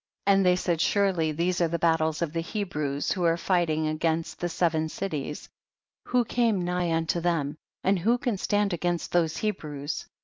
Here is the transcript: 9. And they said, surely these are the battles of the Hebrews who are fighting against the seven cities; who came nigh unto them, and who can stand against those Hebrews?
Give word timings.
9. 0.25 0.33
And 0.37 0.43
they 0.47 0.55
said, 0.55 0.81
surely 0.81 1.31
these 1.31 1.61
are 1.61 1.67
the 1.67 1.77
battles 1.77 2.23
of 2.23 2.33
the 2.33 2.41
Hebrews 2.41 3.11
who 3.11 3.23
are 3.23 3.37
fighting 3.37 3.85
against 3.87 4.39
the 4.39 4.49
seven 4.49 4.89
cities; 4.89 5.47
who 6.05 6.25
came 6.25 6.59
nigh 6.65 6.91
unto 6.91 7.19
them, 7.19 7.55
and 7.83 7.99
who 7.99 8.17
can 8.17 8.37
stand 8.39 8.73
against 8.73 9.11
those 9.11 9.37
Hebrews? 9.37 10.07